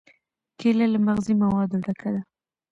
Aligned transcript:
کېله 0.59 0.85
له 0.93 0.99
مغذي 1.05 1.33
موادو 1.41 1.81
ډکه 1.85 2.09
ده. 2.13 2.21